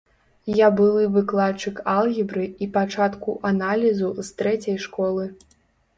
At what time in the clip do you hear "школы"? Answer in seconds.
4.87-5.33